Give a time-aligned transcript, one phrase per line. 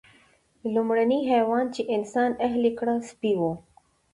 [0.73, 3.41] لومړنی حیوان چې انسان اهلي کړ سپی و.